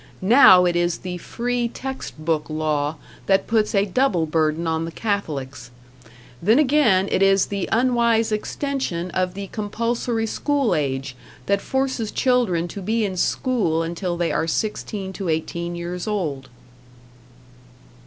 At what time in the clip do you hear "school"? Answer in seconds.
10.25-10.73, 13.15-13.83